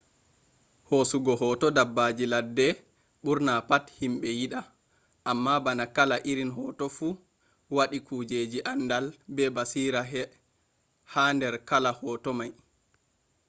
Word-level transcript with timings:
hosugo 0.89 1.33
hoto 1.41 1.67
dabbaji 1.77 2.25
ladde 2.33 2.67
burna 3.23 3.53
pat 3.69 3.85
himbe 3.99 4.29
yida 4.39 4.59
amma 5.31 5.53
bana 5.65 5.85
kala 5.95 6.15
irin 6.31 6.51
hoto 6.57 6.85
fu 6.97 7.07
wadi 7.75 7.97
kujjeji 8.07 8.59
andal 8.71 9.05
be 9.35 9.43
basira 9.55 10.01
hader 11.13 11.55
kala 11.69 11.91
hoto 12.01 12.29
mai 12.37 12.51